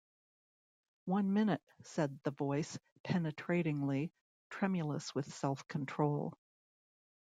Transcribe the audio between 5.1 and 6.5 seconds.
with self-control.